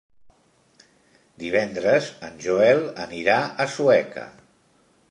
[1.43, 4.27] Divendres en Joel anirà a Sueca.